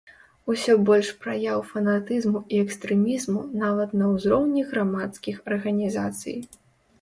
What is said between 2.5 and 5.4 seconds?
і экстрэмізму нават на ўзроўні грамадскіх